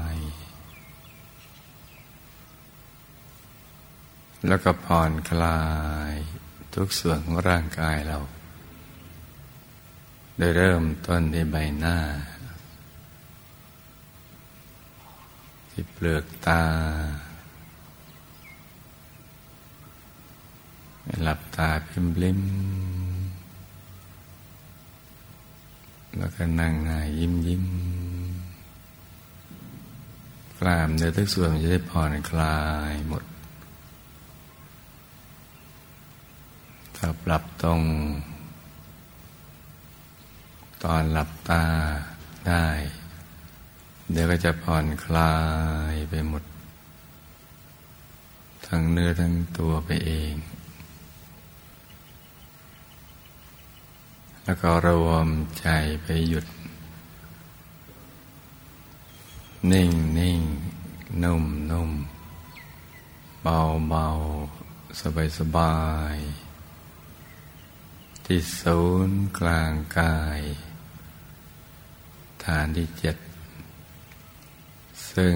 [4.47, 5.61] แล้วก็ผ่อนคลา
[6.11, 6.13] ย
[6.75, 8.17] ทุกส่วนของร่างกายเรา
[10.37, 11.97] โดยเริ่มต้นที่ใบหน้า
[15.69, 16.63] ที่เปลือกตา
[21.23, 22.41] หลับตาพิมลิม
[26.17, 27.65] แล้วก็นั่งหน้ายิ้มยิ้ม
[30.59, 32.57] กล้ามเนื้อทุกส่วนจะได้ผ่อนคลา
[32.91, 33.23] ยหมด
[37.03, 37.81] ถ้าปรับตรง
[40.83, 41.63] ตอนหลับตา
[42.47, 42.67] ได้
[44.11, 45.35] เดี๋ยวก็จะผ่อนคลา
[45.93, 46.43] ยไปหมด
[48.67, 50.33] ทั้งเนื้อทั้งตัวไปเอง
[54.43, 55.27] แล้วก็รวม
[55.59, 55.67] ใจ
[56.03, 56.45] ไปหยุด
[59.71, 60.41] นิ่งนิ่ง
[61.23, 61.91] นุ่มนุ่ม
[63.43, 64.05] เบาเบา
[64.99, 65.75] สบายสบา
[66.15, 66.17] ย
[68.33, 70.41] ที่ศูนย์กลางกาย
[72.45, 73.17] ฐานที่เจ็ด
[75.11, 75.35] ซึ่ง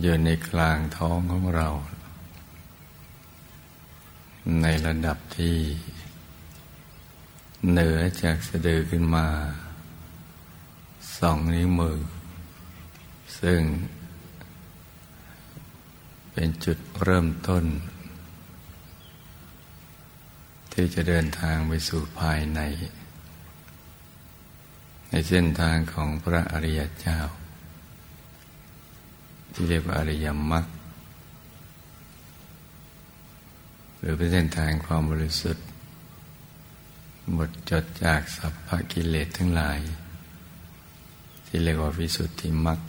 [0.00, 1.68] อยู่ในกลางท้องของเรา
[4.62, 5.56] ในระดับที่
[7.70, 9.28] เหนือจากสะดือขึ้นมา
[11.18, 11.98] สองนิ้วมือ
[13.40, 13.60] ซึ่ง
[16.32, 17.64] เป็นจุดเริ่มต้น
[20.72, 22.60] ที่จะเดินทางไปสู่ภายใน
[25.10, 27.18] ในเส้นทางของพระอริยเจ้า
[29.52, 30.66] ที่เรียกว่าอริยมรรค
[33.98, 35.66] หรือเป็นเส้นทางความบริสุทธิ์
[37.32, 39.78] หมดจดจากสัพพกิเลสทั้งหลาย
[41.46, 42.80] ที่เรียกว่าวิสุทธิมรรค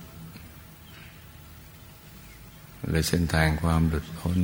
[2.87, 4.37] หรือเส้นทางความหลุดพ้น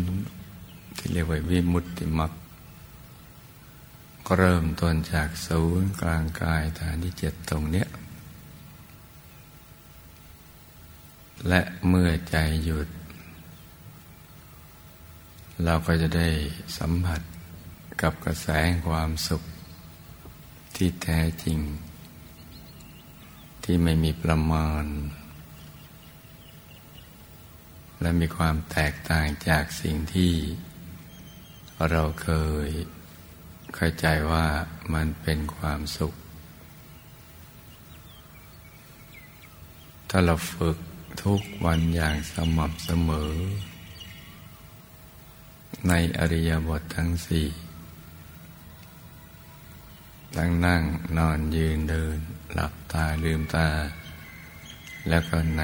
[0.98, 2.32] ที่เรียกว่าวิมุตติมรรค
[4.36, 7.88] เริ่มต้นจากศูนย์กลางกายฐานที่เจ็ดตรงเนี้ย
[11.48, 12.88] และเมื่อใจหยุด
[15.64, 16.30] เราก็จะได้
[16.78, 17.22] สัมผัส
[18.02, 18.48] กับกระแส
[18.88, 19.44] ความสุข
[20.76, 21.60] ที่แท้จริง
[23.64, 24.86] ที่ไม่มีประมาณ
[28.02, 30.34] และมีความแตกต่างจากสิ่งที่
[31.90, 32.30] เราเค
[32.68, 32.70] ย
[33.80, 34.46] เข้าใจว่า
[34.94, 36.14] มันเป็นความสุข
[40.10, 40.78] ถ้าเราฝึก
[41.24, 43.34] ทุกวันอย่างสม่ำเสมอ
[45.88, 47.48] ในอริยบททั้งสี่
[50.36, 50.82] ตั้งนั่ง
[51.18, 52.18] นอนยืนเดิน
[52.54, 53.68] หลับตาลืมตา
[55.10, 55.64] แล้วก็ใน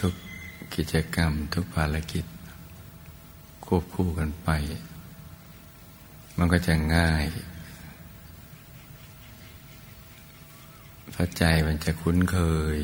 [0.00, 2.24] ทุกๆกิจกรรมทุกภารกิจ
[3.64, 4.50] ควบคู่กันไป
[6.38, 7.24] มันก็จะง่าย
[11.12, 12.38] เพราะใจมันจะคุ้นเค
[12.74, 12.76] ย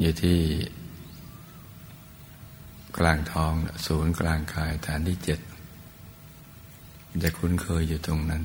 [0.00, 0.38] อยู่ที่
[2.98, 3.52] กลางท้อง
[3.86, 5.40] ศูนย์กลางกายฐานที่เจ็ด
[7.22, 8.42] จะคุ้นเคยอยู่ตรงนั้น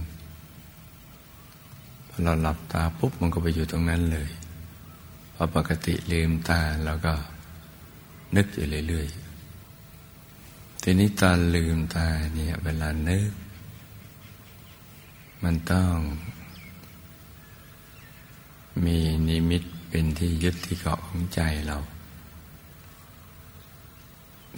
[2.09, 4.29] พอเราหลับตาปุ๊บมันก็ไปอยู่ตรงนั้นเลย
[5.35, 7.13] พอปกติลืมตาเราก็
[8.35, 9.30] นึกอยู่เรื่อยๆ
[10.81, 13.31] ทีนี้ตอนลืมตาเนี่ยเวลานึก
[15.43, 15.93] มันต้อง
[18.85, 18.97] มี
[19.27, 21.77] นิมิตเป็นที่ยึดที่เกาะของใจเรา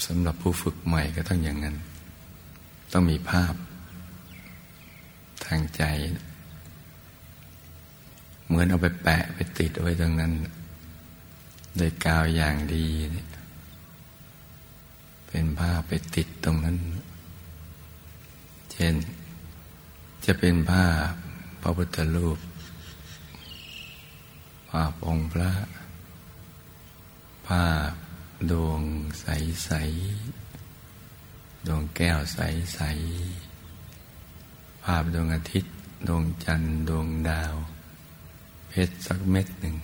[0.05, 1.75] สำหรับผู้ฝึกใหม่ก็ต้องอย่างนั้น
[2.91, 3.53] ต้องมีภาพ
[5.45, 5.83] ทางใจ
[8.47, 10.31] เหมือนเอาไปแปะไปติดไว้ตรงนั้น
[11.77, 13.27] โดยกาวอย่างดีเนี่ย
[15.35, 16.77] เป็นภาพไปติดตรงนั้น
[18.71, 18.95] เช่น
[20.25, 21.11] จะเป็นภาพ
[21.61, 22.39] พระพุทธรูป
[24.69, 25.51] ภาพองค์พระ
[27.47, 27.91] ภาพ
[28.51, 28.81] ดวง
[29.21, 29.27] ใส
[29.65, 29.71] ใส
[31.67, 32.39] ดวงแก้วใส
[32.75, 32.81] ใส
[34.83, 35.73] ภาพดวงอาทิตย์
[36.07, 37.55] ดวงจันทร์ ดวงดาว
[38.69, 39.75] เพชรสักเม็ดหนึ่ง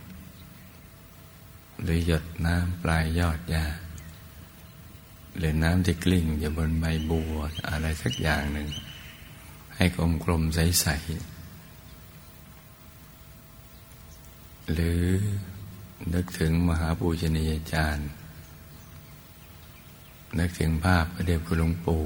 [1.84, 3.66] หรือหยดน้ำปลายยอดยา
[5.38, 7.38] หรือน้ำที่กลิ้งอยู่บนใบบัว
[7.70, 8.70] อะไรสักอย่างหนึ่ง
[9.76, 11.40] ให้กลมกลมใส ๆ
[14.74, 15.04] หรือ
[16.14, 18.10] นึกถึงมหาปูชนียาจารย์
[20.40, 22.04] นึกถึงภาพพระเดชคุณหลวงปู่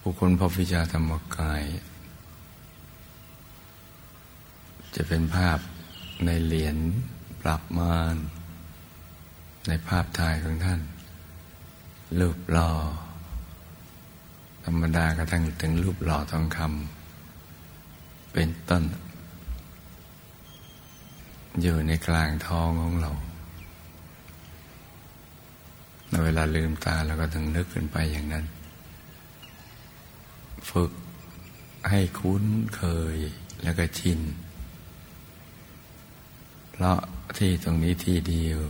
[0.00, 1.62] ผู้คนพบวิชาธรรมกาย
[4.94, 5.58] จะเป็นภาพ
[6.24, 6.76] ในเหรียญ
[7.42, 8.16] ปรับมาน
[9.68, 10.80] ในภาพถ่ายของท่าน
[12.18, 12.70] รูปหล่อ
[14.64, 18.84] ธรรมดากระทั่งถึงรูปหล่อทองคำเป็นต้น
[21.60, 23.10] อยู่ในกลางท้องของเรา
[26.08, 28.44] ในเวลาลืมตาเราก็ต้องนึกขึ้นไปอย่างนั้น
[30.70, 30.92] ฝึก
[31.90, 32.44] ให้คุ้น
[32.76, 32.82] เค
[33.14, 33.16] ย
[33.62, 34.20] แล้วก็ชิน
[36.72, 36.98] เพราะ
[37.36, 38.60] ที่ตรงนี้ที่เดียว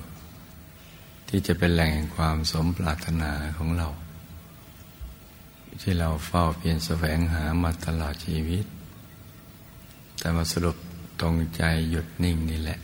[1.33, 3.89] ที่จะเป็นแหล่งแห่งความสมปรารถนาของเรา
[5.81, 8.65] ที่เราเฝ้าเพียรแสวงหามาตลอดชีวิต
[10.19, 10.77] แต่มาสรุป
[11.21, 12.79] ตรงใจหยุดนิ่งนี่แหละ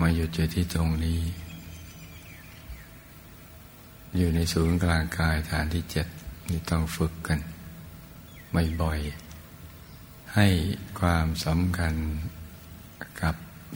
[0.00, 1.20] มาหยุดอยู่ที่ตรงนี้
[4.16, 6.06] อยู่ในศูนย์กลางกายฐานที่เจ็ด
[6.48, 7.38] นี่ต้องฝึกกัน
[8.80, 10.46] บ่อยๆให้
[11.00, 11.94] ความสำคัญ
[13.22, 13.34] กับ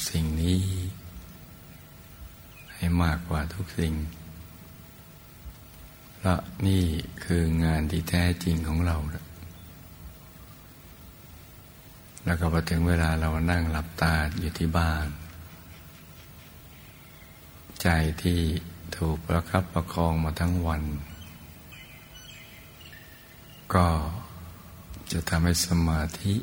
[0.08, 0.60] สิ่งนี้
[2.74, 3.94] ให้มากกว่าทุกสิ่ง
[6.16, 6.84] เพราะนี่
[7.24, 8.96] คืองานที่แท้จริงของเรา
[12.24, 15.08] แล้วก็พอถึงเวลาเรานั่งหลับตาอยู่ที่บ้าน
[17.82, 17.88] ใจ
[18.22, 18.40] ที่
[18.96, 20.82] ถูกประคับประคองมาทั้งวัน
[23.74, 23.88] ก็
[25.12, 26.34] จะทำให้สมาธิ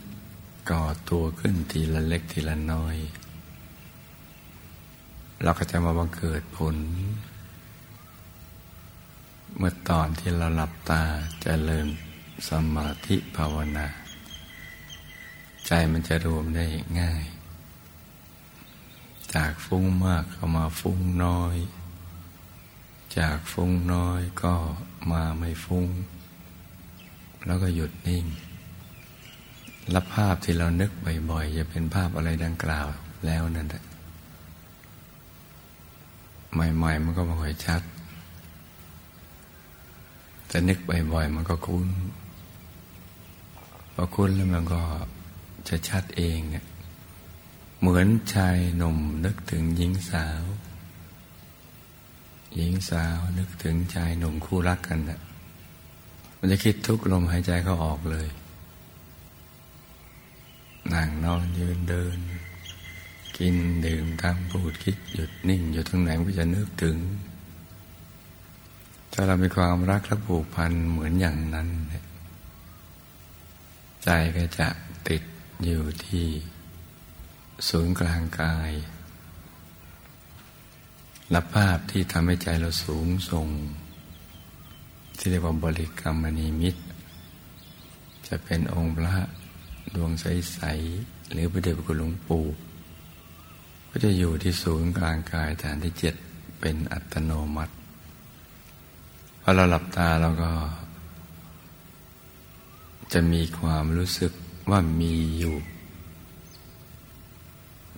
[0.70, 2.98] ก่อตัวขึ้นทีละเล็กทีละน้อย
[5.44, 6.76] เราก็จะมาบังเกิดผล
[9.58, 11.10] เมื่อตอนที่เราหลับตาจ
[11.42, 11.88] เจริญ
[12.50, 13.88] สมาธิภาวนา
[15.66, 16.66] ใจมันจะรวมได้
[17.00, 17.24] ง่าย
[19.36, 21.56] จากฟุ้งมากเข้ามาฟุ้งน้อย
[23.18, 24.54] จากฟุ้งน้อยก็
[25.12, 25.88] มาไม่ฟุ้ง
[27.46, 28.26] แล้วก็หยุดนิ่ง
[29.92, 30.92] และภาพที่เรานึก
[31.30, 32.88] บ่อยๆจะเป็นภาพอะไรดังกล่าว
[33.26, 33.84] แล้วนั่นแหละ
[36.54, 37.82] ใหม่ ๆ มันก็ไม่ค่อยชัด
[40.48, 41.88] แต่นึกบ่อยๆมันก็คุ้น
[43.94, 44.82] พอคุ้นแล้วมันก็
[45.70, 46.66] จะชัดเองเนี่ย
[47.80, 50.44] เหมือนชายหนุ่มนึกถึงหญิงสาว
[52.56, 55.20] หญิงสาวนึกถึงชายหนุ่มคู่รักกันน่ะ
[56.38, 58.28] มันจะคิดทุกลมหายใจเขาออกเลย
[60.94, 62.18] นั่งนอนยืนเดิน
[63.40, 63.56] กิน
[63.86, 66.98] ดื่มทำพูดคิดหยุดนิ่ง อยู่ตรงไหนมันก็จะนึกถึง
[69.14, 71.70] ถ้าเรามีความรักและผูกพันเหมือนอย่างนั้น
[74.04, 74.68] ใจก็จะ
[75.08, 75.24] ติด
[75.64, 76.28] อยู่ที่
[77.70, 78.72] ศูนย์กลางกาย
[81.32, 83.48] และภาพที่ทำให้ใจเราสูงส่ง
[85.18, 86.76] ที่เรียกว่าบริกรรมนิมิต
[88.28, 89.18] จะเป็นองค์พระ
[89.96, 90.60] ดวงใส
[90.96, 92.46] ๆ หรือพระเดชพระคุณหลวงปู่
[93.90, 96.16] ก็จะอยู่ที่ศูนย์กลางกายฐานที่เจ็ด
[96.62, 97.74] เป็นอัตโนมัติ
[99.42, 100.52] พอเราหลับตาเราก็
[103.14, 104.32] จะมีความรู้สึก
[104.70, 105.56] ว่ามีอยู่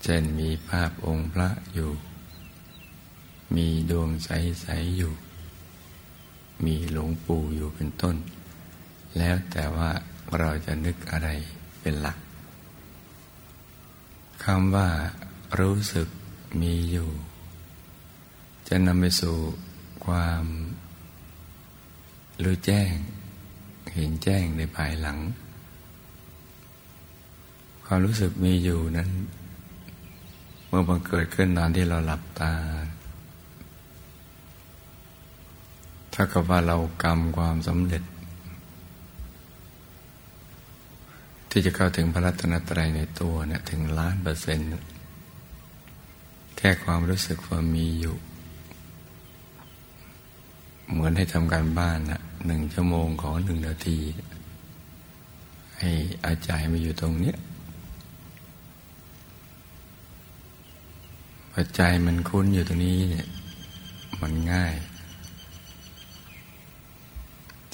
[0.04, 1.92] เช่นมีภาพองค์พระอยู่
[3.56, 5.14] มีดวงใส ๆ อยู่
[6.66, 8.16] มีหลวงปู่อยู่เป็นต้น
[9.18, 9.90] แล้วแต่ว่า
[10.40, 11.30] เราจะนึกอะไร
[11.82, 12.18] เป็นหลัก
[14.44, 14.90] คำว่า
[15.60, 16.08] รู้สึก
[16.62, 17.10] มีอยู่
[18.68, 19.38] จะนำไปสู่
[20.06, 20.44] ความ
[22.44, 22.92] รู้แจ้ง
[23.94, 25.18] เห็นแจ้งในภายหลัง
[27.86, 29.10] ความรู้สึกมีอยู่นั้น
[30.68, 32.54] เมื่อบังเกิดขึ้นตอนที่เราหลับตา
[36.14, 38.04] ถ้ากับว่าเรากรรมความสำเร็จ
[41.50, 44.70] ที่จะเข้าถึงพระรัตนตรัยในตัวเนี่ยถึงล้านเปอร์เซ็นต์
[46.64, 48.16] แค่ความรู้สึกว่ามีอยู่
[50.90, 54.00] เหมือนให้ทำการบ้านนะหนึ่งชั่วโมงของหนึ่งนาที
[55.80, 55.92] ให้
[56.26, 57.34] อาจายมาอยู่ตรงนี้
[61.54, 63.28] ปัจจัยมันคุ้นอยู่ตรงนี้เนี่ย
[64.22, 64.76] มันง่าย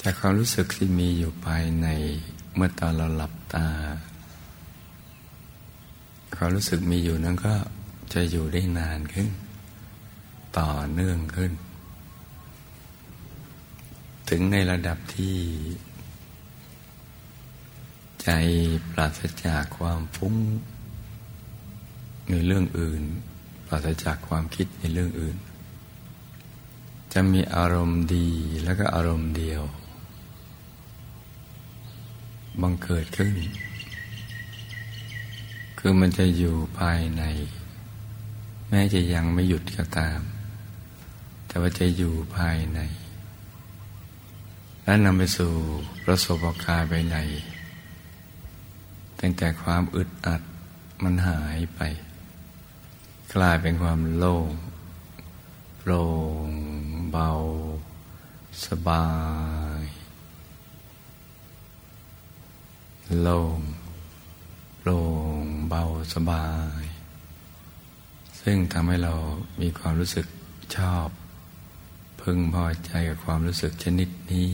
[0.00, 1.86] จากความรู้สึกที่มีอยู่ภายใน
[2.54, 3.68] เมื่อตอนเราหลับตา
[6.34, 7.54] คความรู้สึกมีอยู่นั้นก็
[8.14, 9.28] จะอยู่ได้นานขึ้น
[10.58, 11.52] ต่อเนื่องขึ้น
[14.28, 15.36] ถึงในระดับที่
[18.22, 18.28] ใจ
[18.90, 20.34] ปราศจากความฟุ้ง
[22.30, 23.02] ในเรื่องอื่น
[23.66, 25.36] ปราศจากความคิดในเรื่องอื่น
[27.12, 28.28] จะมีอารมณ์ดี
[28.64, 29.62] แล้วก็อารมณ์เดียว
[32.60, 33.34] บังเกิดขึ้น
[35.78, 37.22] คือมันจะอยู่ภายใน
[38.68, 40.20] แม้จะยังไม่หยุดก็ตาม
[41.46, 42.80] แต่ว่าจะอยู่ภายใน
[44.84, 45.52] และนำไปสู่
[46.04, 47.16] ประสบการณ์ภายใน
[49.20, 50.42] ตั้งแต่ความอึดอัด
[51.02, 51.80] มันหายไป
[53.34, 54.50] กลายเป็นความโล่ง
[55.78, 56.02] โปร่
[56.46, 56.48] ง
[57.12, 57.30] เบา
[58.66, 59.06] สบา
[59.80, 59.82] ย
[63.22, 63.60] โล่ง
[64.78, 64.98] โปร่
[65.40, 65.82] งเบา
[66.14, 66.46] สบา
[66.80, 66.87] ย
[68.50, 69.14] ซึ่งทำให้เรา
[69.62, 70.26] มีความรู้สึก
[70.76, 71.08] ชอบ
[72.20, 74.50] พึงพอใจกับความรู้สึกชนิดนี้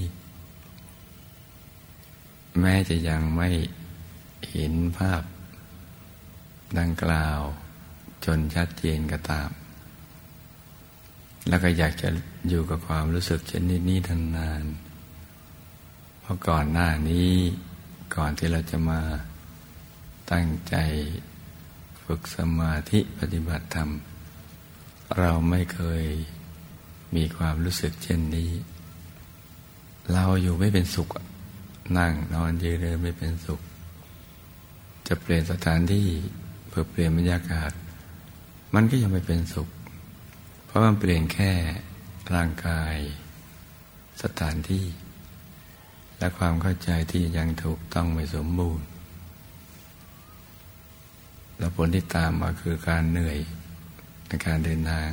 [2.61, 3.49] แม้จะยังไม่
[4.51, 5.23] เห็นภาพ
[6.79, 7.41] ดังกล่าว
[8.25, 9.51] จนชัดเจนก็ตาม
[11.49, 12.09] แล้วก็อยากจะ
[12.49, 14.65] อยู่กับความรู้สึกชนิดนี้ทนาน
[16.21, 17.33] เพราะก่อนหน้านี้
[18.17, 19.01] ก่อนที่เราจะมา
[20.33, 20.77] ตั้งใจ
[22.05, 23.91] ฝึกสมาธิปฏิบัติธรรม
[25.19, 26.05] เราไม่เคย
[27.17, 28.51] มีความรู้สึกเช่นนี้
[30.13, 31.09] เราอยู่ไม่เป็นสุข
[31.99, 33.61] นั่งนอนยืนเดินไม่เป็นสุข
[35.07, 36.09] จะเปลี่ยนสถานที่
[36.69, 37.71] เพื่อเปลี่ยนบรรยากาศ
[38.75, 39.69] มันก็ยังไม่เป็นสุข
[40.65, 41.53] เพราะมันเปลี่ยนแค่
[42.35, 42.95] ร่างกาย
[44.23, 44.87] สถานที่
[46.19, 48.87] และความเข้าใจที่ยังถูกต้องไม่สมบูรณ์
[51.65, 53.39] และผลที่ตามมาคือการเหนื่อย
[54.27, 55.09] ในการเดินทาง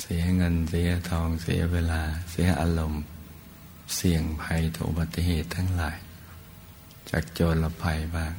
[0.00, 3.02] เสียเงินเสียทองเสียเวลา เสียอารมณ์
[3.96, 5.98] เสี่ยงภัยถูกอุบัติเหตุทั้งหลาย
[7.10, 8.32] จากโจรภัยบ้าง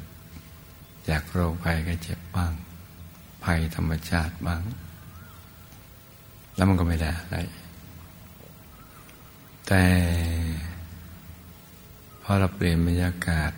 [1.10, 2.54] จากโรคภัยก็เจ็บบ้าง
[3.44, 4.62] ภัยธรรมชาติบ้าง
[6.56, 7.38] แล้วมันก็ไม่ได้อะไร
[9.68, 9.84] แต่
[12.22, 13.52] พอเราเปลี่ยนบรรยากาศ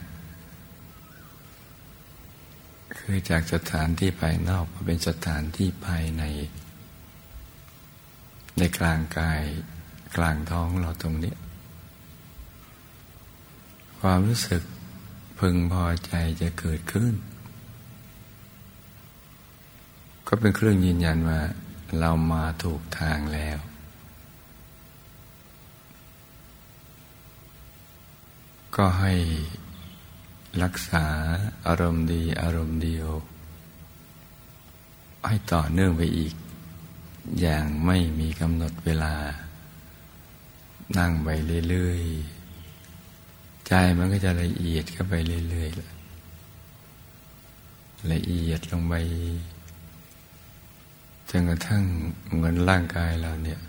[2.97, 6.23] คือจากสถานที่ภายนอกมาเป็นสถานที่ภายใน
[8.57, 9.41] ในกลางกาย
[10.17, 11.35] กลางท้องเราตรงนี้
[13.99, 14.61] ความรู้สึก
[15.39, 17.13] พึงพอใจจะเกิดขึ้น
[20.27, 21.41] ก็เป็นเครื่องยืนยันว่า
[21.99, 23.57] เรามาถูกทางแล้ว
[28.75, 29.13] ก็ให้
[30.63, 31.05] รักษา
[31.67, 33.09] อารมณ์ดีอารมณ์เดียว
[35.27, 36.33] ให้ต่อเนื่องไปอีก
[37.39, 39.15] อย่างไม่มีกำหนดเวลา
[40.97, 41.29] นั่งไป
[41.69, 45.13] เรื่อยๆ ใจมันก็จะละเอียดเข้าไป
[45.49, 45.97] เรื่อยๆ
[48.13, 48.93] ละเอียดลงไป
[51.29, 51.83] จนกระทั่ง
[52.33, 53.59] เหมือนร่างกายเราเนี่ย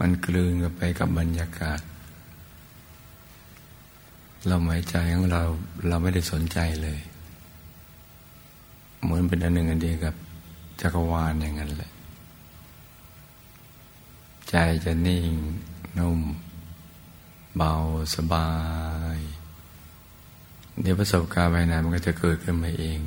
[0.00, 1.80] มันกลืนกันไปกับบรรยากาศ
[4.46, 5.42] เราหมายใจของเรา
[5.88, 7.00] เราไม่ได้สนใจเลย
[9.02, 10.14] เหมือนเป็นอันหนึ่งอันเดียวกับ
[10.80, 11.90] จักรวาลอย่างนั้นแหละ
[14.50, 15.32] ใจจะนิ่ง
[15.98, 16.20] นุ่ม
[17.56, 17.74] เบา
[18.14, 18.50] สบา
[19.16, 19.18] ย
[20.80, 23.00] เดี๋ยวประสบการณ์ภายในมันก็จะเกิดขึ้นมาเอง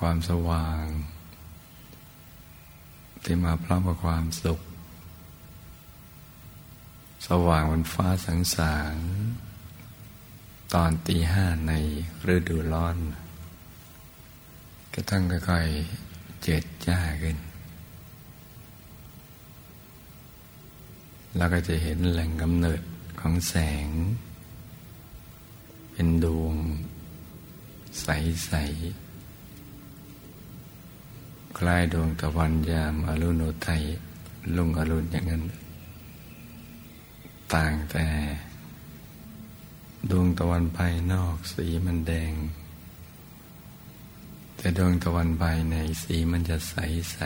[0.00, 0.84] ความสว่าง
[3.24, 4.60] ที่มาพร้อมกับความสุข
[7.26, 8.96] สว่างบนฟ้าสังสาร
[10.74, 11.72] ตอนตีห้าใน
[12.34, 12.96] ฤดูร้อน
[14.92, 17.36] ก็ตั้งค่อยๆเจ็ดจ้าขึ้น
[21.36, 22.80] แล้วก็จะเห็นแหล่งกำเนิด
[23.20, 23.54] ของแส
[23.86, 23.88] ง
[25.92, 26.56] เป็นดวง
[28.02, 28.52] ใส
[29.60, 33.82] ๆ คล้ายดวงตะวันยามอรุณโทัย
[34.56, 35.42] ลุงอรุณอย่างนั้น
[37.54, 38.06] ต่างแต่
[40.10, 42.32] ดวงตะวันภายนอกสีมันแดง
[44.56, 46.74] แต่ดวงตะวันภายในสีมันจะใส
[47.12, 47.18] ใส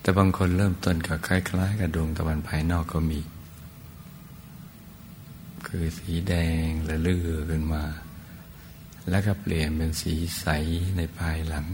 [0.00, 3.20] แต่บางคนเริ่มต้นกับคล้ายๆกับดวงตะวันภายนอกก็มี
[5.66, 6.34] คือสีแด
[6.66, 7.84] งและเลือขึ้นมา
[9.10, 10.46] แล้วก็เปลี่ยนเป็นสีใส
[10.96, 11.66] ในภายหลัง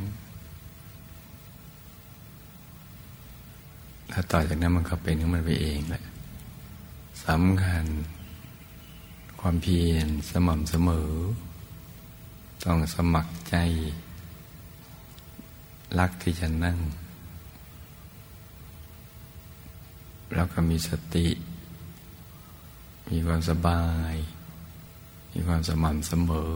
[4.13, 6.03] ถ้าต่อจากนั้นมันก็เป็นของมันไปเองแหละ
[7.29, 7.87] สำคัญ
[9.41, 11.11] ความเพียรสม่ำเสมอ
[12.65, 13.57] ต้องสมัครใจ
[15.99, 16.79] รักที่จะนั่ง
[20.35, 21.29] แล้วก็มีสติ
[23.11, 24.15] มีความสบาย
[25.33, 26.55] มีความสม่ำเสมอ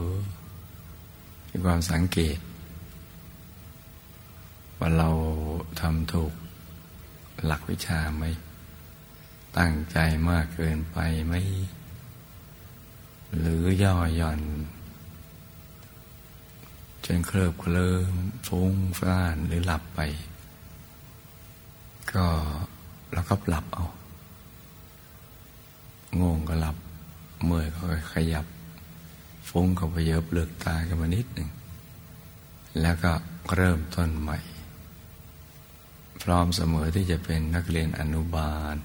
[1.49, 2.39] มีความสังเกต
[4.79, 5.09] ว่าเรา
[5.81, 6.33] ทำถูก
[7.45, 8.25] หลักวิชาไหม
[9.57, 9.97] ตั้งใจ
[10.29, 11.33] มากเกินไปไหม
[13.37, 14.41] หรือย่อหย่อน
[17.05, 18.13] จนเคลิบเคลิ้ม
[18.47, 19.99] ฟุ้งฟ่านหรือหลับไป
[22.13, 22.25] ก็
[23.11, 23.87] เราก็หลับเอา
[26.19, 26.77] ง่วงก็หลับ
[27.45, 27.81] เมื่อยก็
[28.13, 28.45] ขยับ
[29.49, 31.49] ฟุ้งก็ไปเยอะเลือกตากันมานิดหนึ่ง
[32.81, 33.13] แล้วก็
[33.55, 34.37] เริ่มต้นใหม่
[36.23, 38.75] พร้อมเสมอที่จะเป็นนักเรียนอนุบาล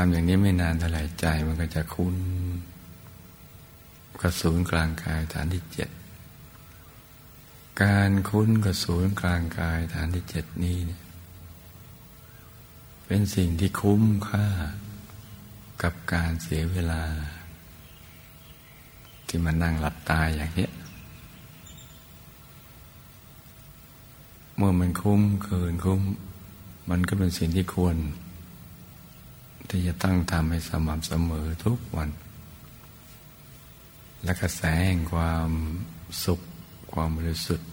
[0.00, 2.16] ทำอย่างนี้ไม่นานเท่าไหร่ใจมันก็จะคุ้น
[4.20, 5.90] กับศูนย์กลางกายฐานที่เจ็ด
[7.82, 11.00] การคุ้นกับศูนย์กลางกายฐานที่เจ็ดนี้เนี่ย
[13.06, 14.46] เป็นสิ่งที่คุ้มค่า
[15.82, 17.02] กับการเสียเวลา
[19.26, 20.68] ที่มานั่งหลับตายอย่างนี้
[24.56, 26.00] เมื่อมันคุ้มเกินคุ้ม
[26.90, 27.96] มันก็เป็นสิ่งที่ควร
[29.68, 32.10] ที่จะตั้งทำให้สม่ำเสมอทุกวัน
[34.24, 35.50] และกระแสแห่งความ
[36.24, 36.40] สุข
[36.92, 37.68] ความบริสุทธิ์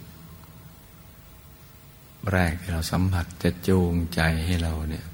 [2.31, 5.05] แรกที่เราสัมผัสจะจูงใจให้เราเนี่ย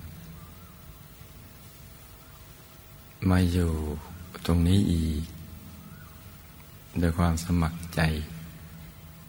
[3.29, 3.71] มาอยู่
[4.45, 5.23] ตรงนี้อีก
[6.99, 8.01] โดยความสมัครใจ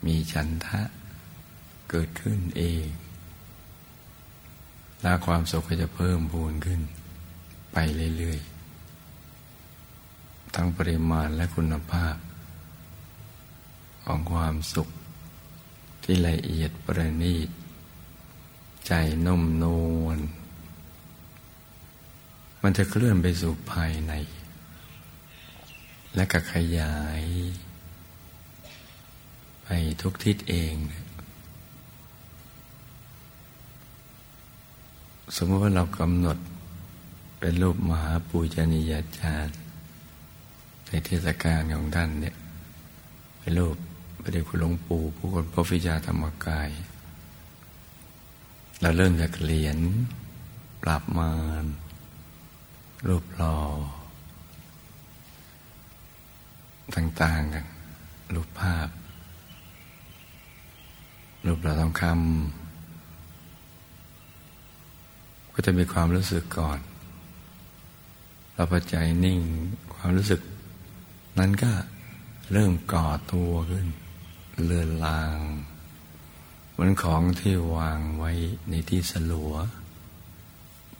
[0.05, 0.81] มีฉันทะ
[1.89, 2.85] เกิดขึ้นเอง
[5.01, 6.81] และความสุขก็จะเพิ่มพูนขึ้น
[7.73, 7.77] ไป
[8.17, 8.53] เรื่อยๆ
[10.55, 12.15] ทั้งปริมาณและคุณภาพ
[14.03, 14.89] ของความสุข
[16.03, 17.49] ที่ละเอียดประณีต
[18.87, 18.91] ใจ
[19.25, 19.65] นุ่มน
[20.03, 20.19] วล
[22.61, 24.13] มันจะเคลื่อนไปสู่ภายใน
[26.15, 27.23] และก็ขยาย
[29.63, 29.67] ไป
[30.01, 30.75] ทุกทิศเอง
[35.35, 36.37] สมมติว่าเรากำหนด
[37.45, 39.55] เป็นรูปมหาปูชนียาจารย์
[40.87, 42.35] ในเทศกาลของท่านเนี่ย
[43.39, 43.75] เป็นรูป
[44.21, 46.69] พระเดชคุณหลวงปู่ผู้คนพระฟิจาธรรมกาย
[48.81, 49.77] เราเริ่มจากเหรียญ
[50.81, 51.65] ปราบมาร
[53.07, 53.57] รูปหล่อ
[56.95, 57.65] ต่างๆกัน
[58.33, 58.87] รูปภาพ
[61.45, 66.79] รูปหล่อทองคำก็จะมีความรู้สึกก่อน
[68.53, 69.39] เราพอใจนิ่ง
[69.93, 70.41] ความรู้สึก
[71.37, 71.71] นั้นก็
[72.51, 73.87] เริ่มก่อตัวขึ้น
[74.65, 75.37] เลื่อนลาง
[76.71, 78.31] เหมือนของที่วางไว้
[78.69, 79.53] ในที่สลัว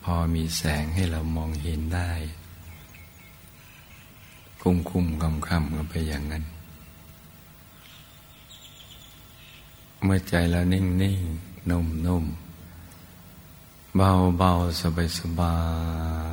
[0.03, 2.11] พอมีแสงให้เรามองเห็นได้
[4.61, 6.43] คุ้มคุ้มคำคำกันไปอย่างนั้น
[10.03, 11.19] เมื่อใจเรานิ่งนิ่ง
[11.69, 12.25] นุ่มนุ่ม
[13.95, 15.55] เบาเบาสบายสบา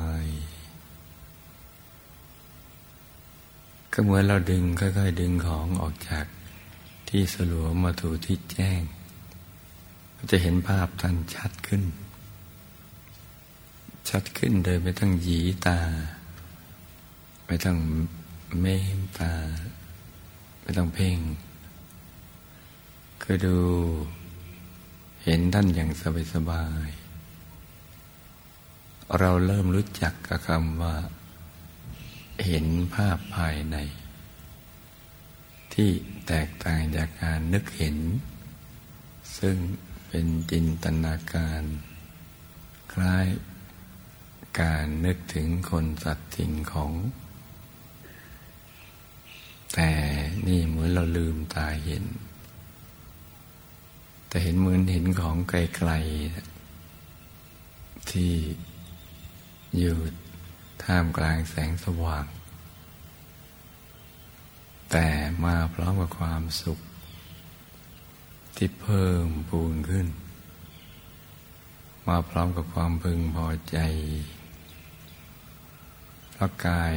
[3.93, 6.25] ก็เหมือนเราดึงค่อย ๆ ดึงของออกจาก
[7.09, 8.81] ที่สลัวมาถูที่แจ้ง
[10.31, 11.83] จะเห็นภาพท่านชัดขึ้น
[14.09, 15.79] ชัดขึ้นโดยไม่ต้องหยีตา
[17.45, 17.77] ไม่ต้อง
[18.59, 19.33] เม้มตา
[20.61, 21.17] ไม่ต้องเพ่ง
[23.21, 23.57] คือดู
[25.23, 25.89] เห็นท่านอย่าง
[26.33, 26.89] สบาย
[29.19, 30.95] เราเริ่มรู้จักกับคำว่า
[32.47, 33.77] เห็นภาพภายใน
[35.73, 35.91] ที่
[36.27, 37.97] แตกต่างจากการนึกเห็น
[39.39, 39.57] ซึ่ง
[40.07, 41.63] เป็นจินตนาการ
[42.93, 43.27] คล้าย
[44.59, 46.93] การนึกถึงคนสัตว์สิ่งของ
[49.73, 49.91] แต่
[50.47, 52.03] นี่เหมือนเราลืมตาเห็น
[54.27, 58.33] แต่เห็นเหมือนเห็นของไกลๆที่
[59.77, 59.97] อยู่
[60.83, 62.25] ท่ามกลางแสงสว่าง
[64.91, 65.07] แต่
[65.43, 66.79] มาพร้อมกับความสุข
[68.55, 70.07] ที่เพิ่มพูนขึ้น
[72.07, 73.77] มาพร้อมกับความพึงพอใจ
[76.31, 76.95] เพราะกาย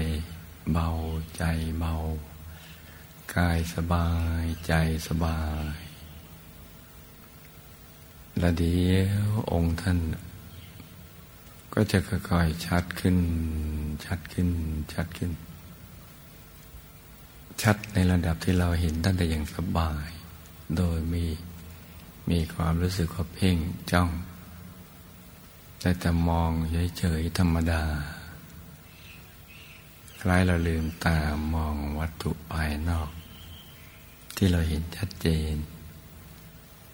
[0.73, 0.89] เบา
[1.37, 1.45] ใจ
[1.81, 1.95] เบา
[3.37, 4.09] กายสบา
[4.43, 4.73] ยใจ
[5.09, 5.41] สบา
[5.73, 5.75] ย
[8.39, 9.99] และเดี๋ยวองค์ท่าน
[11.75, 13.19] ก็จะค่อยๆชัดขึ้น
[14.05, 14.49] ชัดขึ้น
[14.93, 15.31] ชัดขึ้น
[17.63, 20.09] ชัดในระดับที่เราเห็นตั้งแต่อย่างสบาย
[20.77, 21.25] โดยมี
[22.31, 23.57] มีความรู้สึกว่าเพ่ง
[23.93, 24.11] จ้อง
[25.81, 26.51] แต่จะมอง
[26.99, 27.83] เฉยๆธรรมดา
[30.21, 31.19] คล้ายเราลืมตา
[31.55, 33.11] มองวัตถุภายนอก
[34.37, 35.55] ที่เราเห็นชัดเจน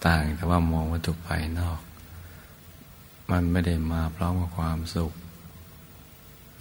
[0.06, 1.80] ต่างแต่ว่ามองวัตถุภายนอก
[3.30, 5.12] มันไม่ได้มาพร้อมกับความสุข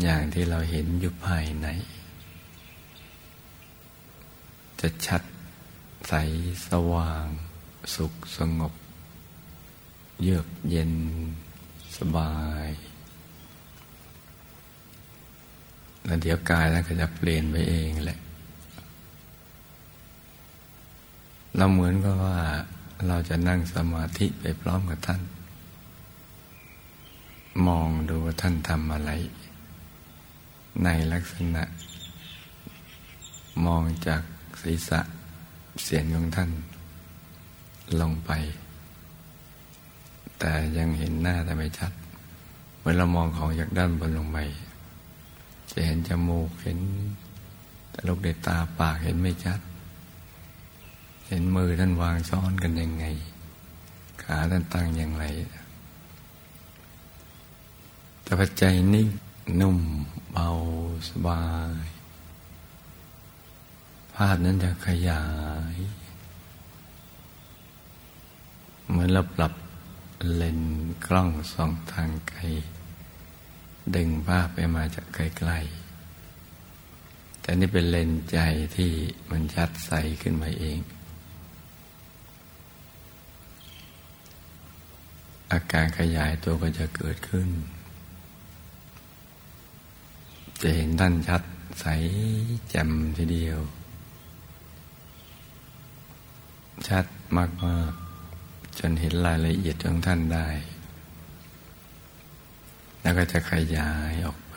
[0.01, 1.67] อย่างที่เราเห็นอยู่ภายใน
[4.79, 5.21] จะชัด
[6.07, 6.13] ใส
[6.67, 7.25] สว่าง
[7.95, 8.73] สุขสงบ
[10.21, 10.93] เยือกเย็น
[11.97, 12.33] สบา
[12.65, 12.67] ย
[16.05, 18.19] แล้วเดี๋ยวกายนั้นก็จะเปลี่ยนไปเองแหละ
[21.57, 22.37] เราเหมือนกับว่า
[23.07, 25.21] เราจะนั่งสมาธิไปพร้อมกับท่าน
[27.67, 29.11] มองดูว่าท่านทำอะไร
[30.83, 31.63] ในลักษณะ
[33.65, 34.21] มองจาก
[34.61, 34.99] ศีรษะ
[35.83, 36.49] เสียงของท่าน
[38.01, 38.31] ลงไป
[40.39, 41.91] แต่ยังเห็นหน้าแต่ไม่ชัด
[42.79, 44.37] เมื่อเรามองของจากด้านบนลงไป
[45.71, 46.79] จะเห็นจมูกเห็น
[47.91, 49.59] แต่ลูกเดตาปากเห็นไม่ชัด
[51.27, 53.05] เห็นมือท่านวางซ้อนกันยังไง
[54.23, 55.25] ขาท่านตั้งอย่างไร
[58.29, 59.07] แต่ปัจจัยนิ่ง
[59.61, 59.79] นุ่ม
[60.31, 60.47] เบา
[61.09, 61.43] สบา
[61.83, 61.85] ย
[64.15, 65.25] ภาพนั้นจะขยา
[65.73, 65.75] ย
[68.87, 69.53] เหมือนเราปรับ
[70.35, 70.61] เลน
[71.05, 72.41] กล้องสองทางไกล
[73.95, 78.37] ดึงภาพไปมาจากใกล้ๆแต่นี่เป็นเลนใจ
[78.75, 78.91] ที่
[79.29, 80.79] มันชัดใสขึ้นมาเอง
[85.51, 87.49] อาการขยายตัวก็จะเกิดขึ้น
[90.61, 91.43] จะเห็นท่านชัด
[91.79, 91.85] ใส
[92.69, 93.59] แจ่มทีเดียว
[96.87, 97.05] ชัด
[97.37, 100.47] มากๆจนเห็นรายละเอียดของท่านได้
[103.01, 104.55] แล้วก็จะขยายออกไป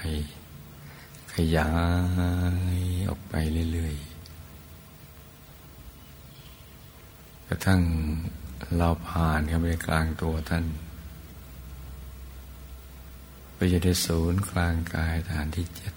[1.34, 1.70] ขยา
[2.74, 2.76] ย
[3.08, 3.34] ออกไป
[3.72, 4.06] เรื่อยๆ
[7.48, 7.82] กระทั่ง
[8.76, 10.64] เราผ่านเข้าไปกลางตัวท่าน
[13.70, 15.92] อยู่ในศูนย์กลางกายฐานที่เจ็ด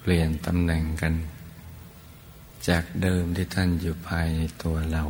[0.00, 1.14] เปลี่ยนตำแหน่งกัน
[2.68, 5.02] จากเดิมที่ท่านอยู่ภายในตัวเรา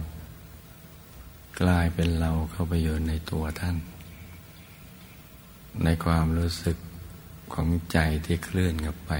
[1.61, 3.76] กลายเป็นเราเข้าไปอยู่ในตัวท่าน
[5.85, 6.76] ในความรู้สึก
[7.54, 9.12] ของใจที่เคลื่อนกับไป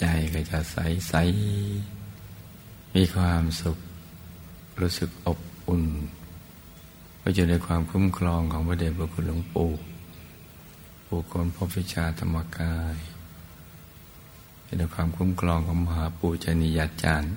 [0.00, 0.76] ใจก็จะใส
[1.08, 1.14] ใส
[2.94, 3.78] มีความสุข
[4.80, 5.84] รู้สึกอบอุ่น
[7.26, 9.72] ก็อยู่ในความคุ้มครองของพระเดชพระคุณหลวงปู่
[11.06, 12.96] ผู้คนพบวิชาธรรมกาย
[14.64, 17.34] อยู่ในความคุ้มครองของมหาปูชนียาจารย์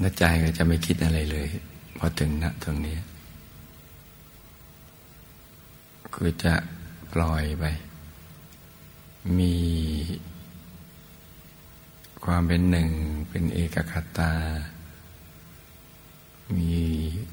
[0.00, 1.48] และใจก็จะไม่คิดอะไรเลย
[1.96, 2.96] พอถึงณตรงนี้
[6.14, 6.54] คือจะ
[7.12, 7.64] ปล่อยไป
[9.38, 9.54] มี
[12.24, 12.90] ความเป็นหนึ่ง
[13.28, 14.32] เป็นเอกคตา
[16.58, 16.72] มี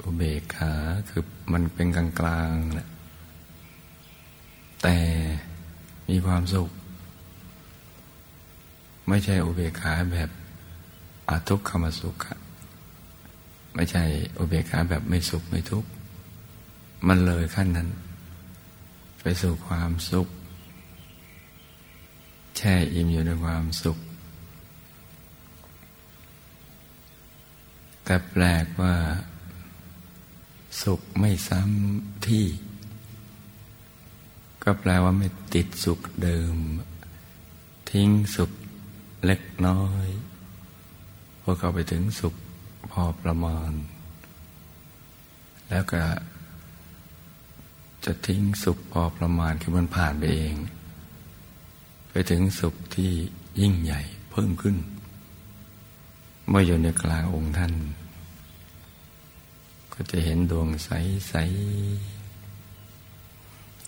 [0.04, 0.74] อุเบกขา
[1.10, 2.90] คือมันเป็นกลางกลางแหละ
[4.84, 4.98] แต่
[6.10, 6.70] มีความสุข
[9.08, 10.30] ไม่ใช่อุเบกขาแบบ
[11.30, 12.16] อาทุกขมสุข
[13.76, 14.04] ไม่ใช่
[14.38, 15.90] อุเบกขาแบบไม่สุขไม่ทุกข์
[17.08, 17.90] มันเลยขั้นนั้น
[19.22, 20.28] ไปสู่ความสุข
[22.58, 23.98] แช่อิ่มอยู่ในความสุข
[28.12, 28.95] แต่แปลกว่า
[30.82, 32.45] สุขไม่ซ้ำที่
[34.63, 36.56] ก็แปลว่าไม่ติดสุขเดิม
[37.91, 38.52] ทิ้งสุข
[39.26, 40.08] เล็กน้อย
[41.41, 42.36] พอเข้าไปถึงสุข
[42.91, 43.72] พอประมาณ
[45.69, 46.02] แล้วก็
[48.06, 50.56] จะทิ้งสุขพอประมาณคือมันผ่านไปเอง
[52.12, 53.12] ไปถึงสุขที่
[53.62, 54.78] ยิ่งใหญ่เพิ่มขึ้น
[56.50, 57.74] เมื่ออยู่ในกลางองค์ท่าน
[60.02, 60.90] ก็จะเห็นดวงใส
[61.30, 61.36] ใส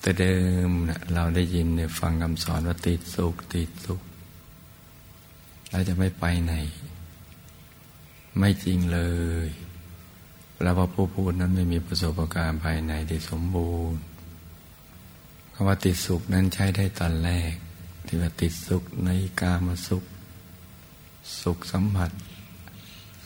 [0.02, 0.36] แต่เดิ
[0.68, 4.02] มนะเราได้ยินเนี่ยฟังคำสอนว่าติดสุขติดสุข
[5.72, 6.54] เราจะไม่ไปไหน
[8.38, 9.00] ไม่จริงเล
[9.46, 9.48] ย
[10.62, 14.02] แล้วว่าผู้พูดนั้นไม่มีประสบการณ์ภายในที่สมบูรณ์
[15.54, 17.54] คำว่าติดสุขนั้นใช้ได้ตอนแรก
[18.06, 19.10] ที่ว่าติดสุขใน
[19.42, 20.04] กามสุข
[21.42, 22.12] สุขสัมผัส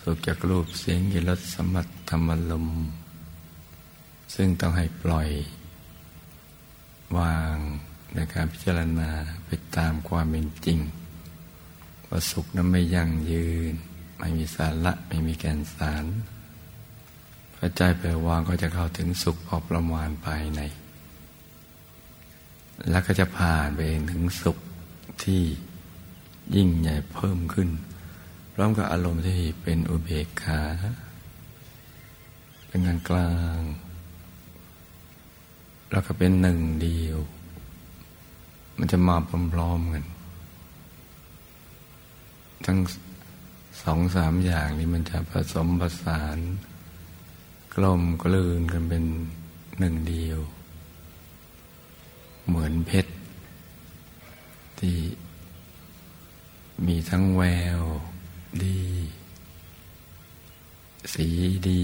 [0.08, 2.68] สุขจากรูปเสียงกิรสสมผัสธรรมลม
[4.36, 5.30] ซึ่งต้องให้ปล่อย
[7.18, 7.56] วาง
[8.13, 9.10] ในการพิจารณา
[9.46, 10.80] ไปตามความเป็นจริง
[12.10, 13.74] ว่าสุขนั้นไม่ยั่งยืน
[14.20, 16.06] ไม่มีสาระไม่มีแก่นสาร
[17.56, 20.62] พระใจไปวางก็จะเข้าถึงสุขพอประมาณภายใน
[22.89, 23.80] แล้วก็จะผ่านไป
[24.12, 24.58] ถึงสุข
[25.24, 25.41] ที่
[26.56, 27.70] ยิ่งใหญ่เพิ่มขึ้น
[28.58, 30.62] พร้อมกับอารมณ์ที่เป็นอุเบกขา
[32.68, 33.60] เป็นกลางกลาง
[35.91, 37.18] แล้วก็เป็นหนึ่งเดียว
[38.78, 39.15] มันจะมา
[39.54, 40.06] พร้อมๆกัน
[42.65, 42.80] ทั้ง
[43.82, 46.38] สองสามอย่างนี้มันจะผสมผสาน
[47.74, 49.04] กลมกลืนกันเป็น
[49.80, 50.39] หนึ่งเดียว
[52.48, 53.13] เหมือนเพชร
[54.80, 54.98] ที่
[56.88, 57.44] มีทั้งแว
[57.80, 57.82] ว
[58.63, 58.80] ดี
[61.13, 61.28] สี
[61.70, 61.84] ดี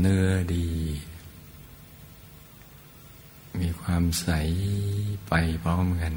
[0.00, 0.68] เนื้อดี
[3.60, 4.28] มีความใส
[5.28, 6.14] ไปพร้อมกัน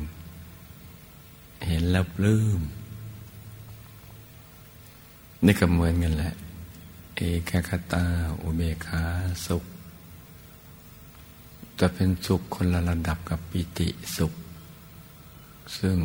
[1.66, 2.62] เห็นแล้วปลื้ม
[5.46, 6.34] นี่ก็เหมือนกันแหละ
[7.16, 8.06] เอกคตา
[8.42, 9.04] อุเบกขา
[9.48, 9.64] สุข
[11.80, 14.34] จะเป็นสุขคนละระดับกับปิติสุข
[15.78, 15.98] ซึ่ง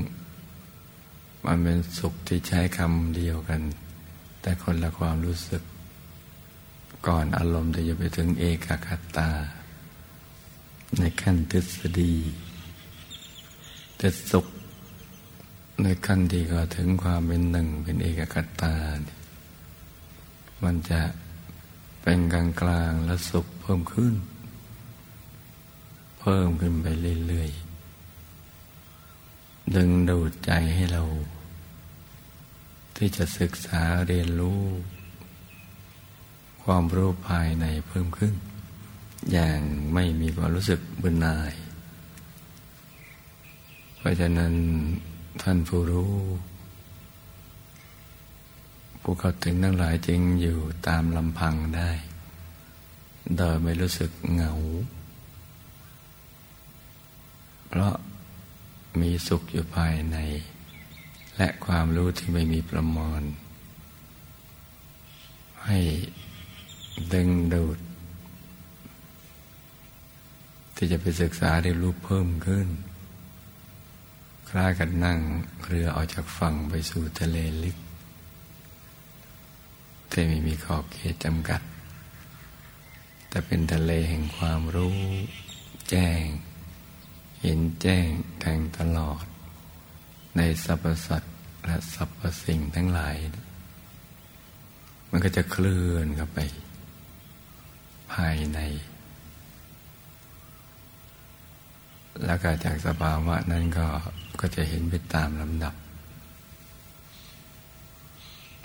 [1.47, 3.63] มันเป็นสุขที่ใช้คำเดียวกัน
[4.41, 5.63] แต่คนละความรู้สึก
[7.07, 9.31] ก่อนอารมณ์จะไปถึงเอกคตา
[10.99, 12.15] ในขั้นทฤษฎี
[13.97, 14.47] แต่สุข
[15.83, 18.75] ในขั้นที่ก็ถึงความเป็นหนึ่งเป็นเอกคตา
[20.63, 21.01] มันจะ
[22.03, 24.15] เป็นกลางกลางและสุขเพิ่มขึ้น
[26.21, 26.87] เพิ่มขึ้นไป
[27.27, 27.72] เรื่อยๆ
[29.77, 31.03] ดึงดูดใจให้เรา
[32.97, 34.63] ที่จะศึกษาเรียนรู้
[36.63, 38.35] ความรู้ภายในเพิ่มขึ้น
[39.33, 39.59] อย่าง
[39.95, 41.53] ไม่มีความรู้สึกเบื่อหน่าย
[43.97, 44.55] เพราะฉะนั้น
[45.43, 46.15] ท่านผู้รู้
[49.03, 51.91] ผู้เข้าถึงทั้งหลายจึงอยู่ตามลำพังได้
[53.37, 54.53] โดยไม่รู้สึกเหงา
[57.69, 57.95] เพราะ
[59.01, 60.17] มีสุขอยู่ภายใน
[61.37, 63.23] และความรู้ที่ไม่มีประมาณ
[65.67, 65.79] ให้
[67.13, 67.79] ดึงดูด
[70.77, 72.69] ที่จะไปศึกษาได้รู้เพิ่มขึ้น
[74.49, 75.19] คล้ายกันนั่ง
[75.67, 77.77] เรือออกจากฝั่งไปสู่ทะเลลึก
[80.11, 81.61] ที่ไม่มีขอบเขตจำกัด
[83.29, 84.99] แต่เป็นทะเลแห่งความรู้
[85.91, 86.23] แจ้ง
[87.43, 88.09] เห็นแจ้ง
[88.43, 89.25] แทงตลอด
[90.37, 91.35] ในสรรพสัตว์
[91.67, 93.17] และสรรพสิ่งทั้งหลาย
[95.11, 96.39] มันก็จะเคลื่อนเข้าไป
[98.13, 98.59] ภายใน
[102.27, 103.87] แล้วก็จากสภาวะนั้นก็
[104.41, 105.75] ก็จะเห็นไปตามลำดับ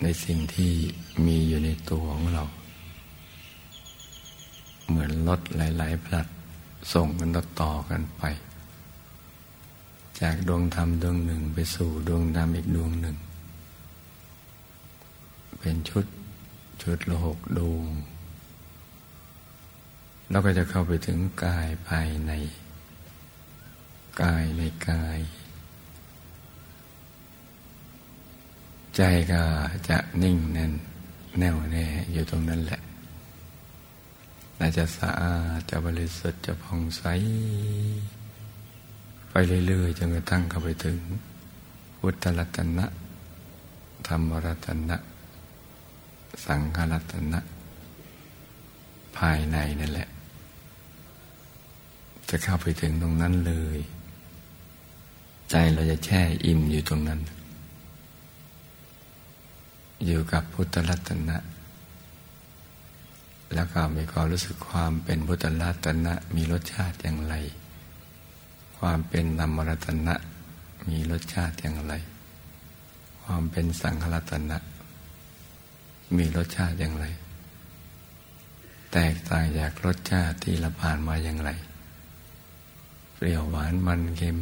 [0.02, 0.72] ในสิ่งที่
[1.26, 2.44] มีอยู่ในตัวของเรา
[4.88, 6.28] เหมือนรถหลายๆพลัด
[6.94, 8.24] ส่งกันต่อๆกันไป
[10.21, 13.17] จากดวงธรรมดวงหนึ่งไปสู่ดวงธรรมอีกดวงหนึ่ง
[15.60, 16.06] เป็นชุด
[16.82, 17.88] ชุดละหกดวง
[20.30, 22.32] แล้วก็จะเข้าไปถึงกายภายใน
[24.21, 25.19] กายในกาย
[28.95, 29.01] ใจ
[29.32, 29.43] ก็
[29.89, 30.73] จะนิ่งแน่น
[31.39, 32.82] แน่วแน่อยู่ตรงนั้นแหละ
[34.60, 37.03] น่าจะสะอาดจะบริสุทธิ์จะผ่องใส
[39.67, 40.97] เรื่อยๆจนกระทั่งเข้าไปถึง
[42.00, 42.86] พุทธรัตนะ
[44.08, 44.97] ธรรมรัตนะ
[46.45, 47.39] สังฆรัตนะ
[49.17, 50.08] ภายในนั่นแหละ
[52.30, 53.78] จะเข้าไปถึงตรงนั้นเลย
[55.50, 57.19] ใจเราจะแช่อิ่มอยู่ตรงนั้น
[60.06, 61.38] อยู่กับพุทธรัตนะ
[63.54, 67.36] แล้วก็มีความรู้สึกความเป็นพุทธรัตนะ มีรสชาติอย่างไร
[68.78, 70.16] ความเป็นนามรัตนะ
[70.88, 71.94] มีรสชาติอย่างไร
[73.24, 74.58] ความเป็นสังขรัตนะ
[76.18, 77.06] มีรสชาติอย่างไร
[78.94, 81.52] แตกต่างจากรสชาติที่เราผ่านมาอย่างไร
[83.16, 84.38] เปรี้ยวหวานมันเค็ม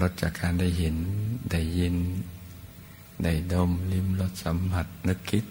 [0.00, 0.96] รสจากการได้เห็น
[1.50, 1.96] ได้ยิน
[3.22, 5.44] ได้ดมลิ้มรสสัมผัสนึกคิด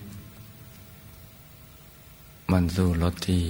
[2.52, 3.44] มันสู้รสที่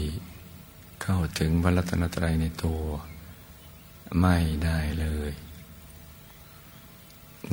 [1.04, 2.82] เข้าถึงพระรัตนตรัยในตัว
[4.20, 5.32] ไม่ได้เลย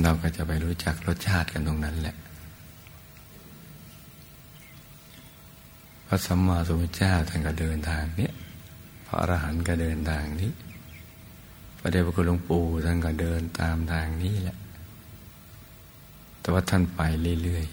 [0.01, 2.15] เราก็จะไปรู้จักรสชาติกันตรงนั้นแหละ
[6.07, 8.29] พระสัมมาสัมพุทธเจ้าท่านก็เดินทางนี้
[9.05, 10.51] พระอรหันต์ก็เดินทางนี้
[11.77, 14.57] พระเดชพระคุณหลวงปู่ท่านก็เดินตามทางนี้แหละ
[16.39, 17.01] แต่ว่าท่านไป
[17.43, 17.65] เรื่อย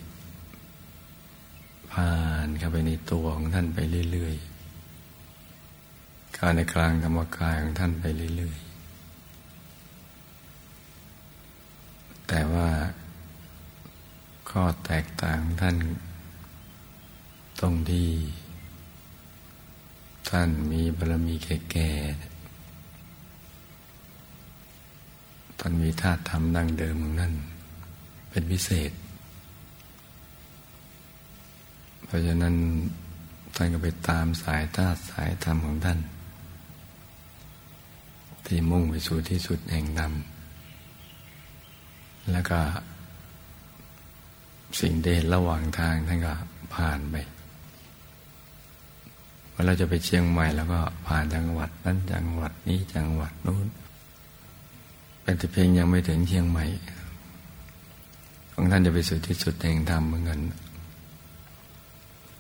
[1.13, 2.15] ๆ ผ่า
[2.47, 3.79] นเข้าไปในตัวของท่านไป
[4.13, 8.05] เรื่อยๆ การในกลางธรรมกายของท่านไป
[8.37, 8.59] เรื่อย
[12.29, 12.69] แต่ว่า
[14.51, 15.77] ข้อแตกต่างท่าน
[17.61, 18.09] ตรงที่
[20.31, 21.99] ท่านมีบารมีแก่ๆ
[25.59, 27.33] ท่านมีธาตุธรรมดั้งเดิมของนั่น
[28.31, 28.93] เป็นพิเศษ
[32.05, 32.55] เพราะฉะนั้น
[33.55, 35.99] ท่านก็ไปตามสายธาตุสายธรรมของท่าน
[38.47, 40.13] ที่มุ่งไปสู่ที่สุดแห่งธรรม
[42.33, 42.59] แล้วก็
[44.81, 46.35] สิ่งเดชระหว่างทางท่านก็
[46.75, 47.17] ผ่านไป
[49.53, 53.67] เวลาจะไปเชียงใหม่แล้วก็ผ่านจังหวัดนั้นจังหวัดนี้จังหวัดนู้น
[55.23, 56.65] เป็นแต่เพียงยังไม่ถึงเชียงใหม่
[58.53, 60.41] ของท่านจะไปสู่ที่สุดแห่งธรรมเหมือนกัน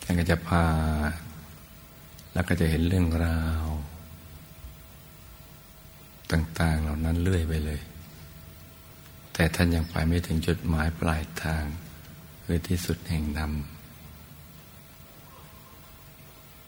[0.02, 0.64] ท่านก็จะพา
[2.32, 3.66] แล้วก็จะเห็นเรื่องราว
[6.32, 7.80] ต่าง ๆ เหล่านั้นเรื่อยไปเลย
[9.38, 11.64] แต่ท่านยังไปไม่ถึงจุดหมายปลายทาง
[12.44, 13.52] คือที่สุดแห่งธรรม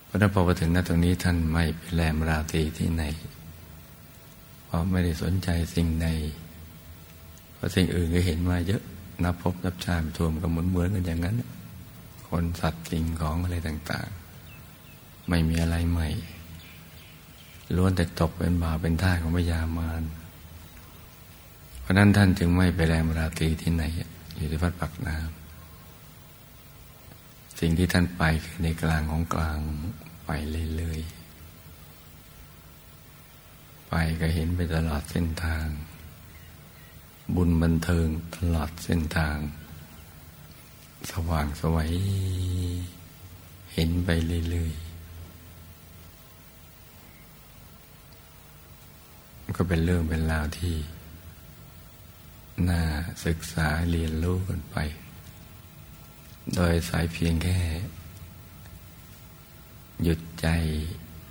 [0.06, 3.04] พราะนั้นพอมาถึงณตรงนี้ท่านไม่ไปแลมราตรีที่ไหน
[4.64, 6.08] เพราะไม่ได้สนใจสิ่งใด
[7.54, 8.82] เพราะสิ่งอื่นก็เห็นมาเยอะ
[9.22, 11.36] นับพบนับชาติทวมก็หมือนเหมือนกันอย่างนั้น
[12.28, 14.08] คนสัตว์สิ่งของอะไรต่าง
[14.68, 16.08] ๆ ไม่มีอะไรใหม่
[17.76, 20.02] ล้วนแต่ตกเป็นบาเป็นท่าของพยามาร
[21.90, 23.84] ราะนั้นท่านจึงไม่ไปแรมราตรีที่ไหน
[24.36, 29.58] อยู่ที่วัดปักน้ำสิ่งที่ท่านไปคือในกลางของกลาง
[30.24, 30.30] ไป
[30.76, 31.10] เรื่อยๆ
[33.88, 35.66] ไปก็เห็นไปตลอดเส้นทาง
[37.34, 39.36] บุญบันเทิงตลอดเส้นทาง
[41.10, 41.92] สว่างสวัย
[43.74, 44.08] เห็นไป
[44.50, 50.74] เรื่อยๆก็เป็นเรื่องเป็นราวที่
[52.68, 52.82] น่า
[53.26, 54.76] ศึกษาเรียนรู้กันไป
[56.54, 57.58] โดยสายเพียงแค่
[60.02, 60.46] หยุดใจ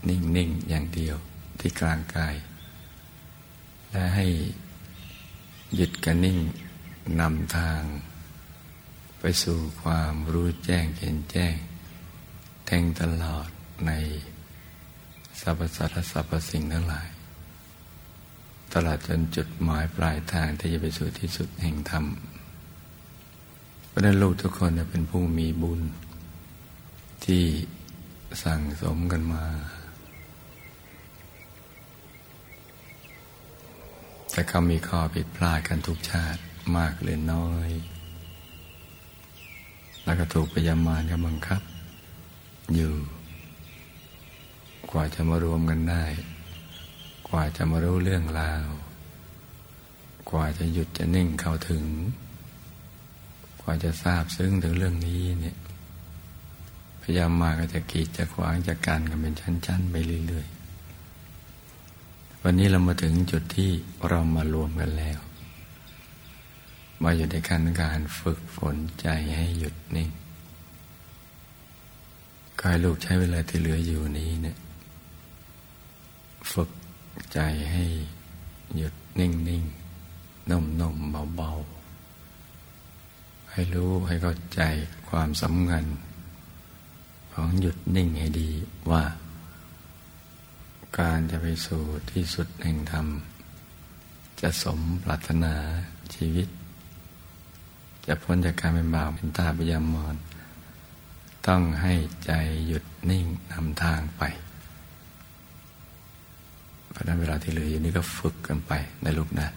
[0.07, 1.17] นิ่ง ๆ อย่างเดียว
[1.59, 2.35] ที่กลางกาย
[3.91, 4.27] และให้
[5.75, 6.37] หยุดกันนิ่ง
[7.19, 7.81] นำทาง
[9.19, 11.55] ไปสู่ความรู้แจ้งเห็นแจ้ง
[12.65, 13.47] แทงตลอด
[13.87, 13.91] ใน
[15.41, 17.07] สรรพสัตว์สรรพสิ่งทั้งหลาย
[18.73, 22.05] ตลอดจนจุดหมายปลายทางที่จะไปสู่ที่สุดแห่งธรรม
[23.87, 25.81] เพราะนั้นลูกทุกคนเป็นผู้มีบุญ
[27.25, 27.43] ที่
[28.43, 29.45] สั่งสมกันมา
[34.31, 36.41] แต่ก็มีข้อผิดพลาดกันทุกชาติ
[36.75, 37.69] มากหรือน้อย
[40.03, 41.61] แล้วก็ถูกพยามารกันบังคับ
[42.75, 42.93] อยู่
[44.91, 46.03] กว่าจะมารวมกันได้
[47.29, 48.65] กว่าจะมารู้เรื่องราว
[50.29, 51.83] กว่าจะหยุดจะนิ่งเข้าถึง
[53.61, 55.57] กว่าจะทราบซึ้งถึงเรื่องนี้เนี่ย
[57.01, 59.95] พยายามมาก็จะกีดจะขวางจะกันกันเป็นชั้น ๆ ไป
[60.27, 63.69] เรื่อยๆ วันนี้เรามาถึงจุดที่
[64.07, 65.19] เรามารวมกันแล้ว
[67.03, 70.09] มาอยู่ในการการฝึกฝนใจให้หยุดนิ่ง
[72.61, 74.57] กายลูกใช้เวลาที่เหลืออยู่นี้เนี่ย
[76.51, 76.69] ฝึก
[77.33, 77.39] ใจ
[77.71, 77.85] ให้
[78.75, 84.61] หยุดนิ่งๆนุ่มๆเบาๆ ให้รู้ให้เข้าใจ
[85.09, 85.85] ความสำคัญ
[87.33, 88.49] ของหยุดนิ่งให้ดี
[88.91, 89.03] ว่า
[90.99, 93.07] การจะไปสู่ที่สุดแห่งธรรม
[94.41, 95.53] จะสมปรารถนา
[96.15, 96.47] ชีวิต
[98.05, 100.15] จะพ้นจากการเป็นบ่าวเป็นตาพยามอน
[101.47, 101.93] ต้องให้
[102.25, 102.31] ใจ
[102.67, 104.23] หยุดนิ่งนำทางไป
[106.99, 108.71] ราะนั้นเวลาที่เหลืออยู่นี้ก็ฝึกกันไป
[109.03, 109.47] ในลูกนะ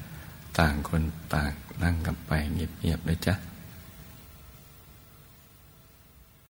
[0.59, 1.03] ต่างคน
[1.35, 1.51] ต่าง
[1.83, 3.35] นั่งกันไปเงียบๆเลยจ้ะ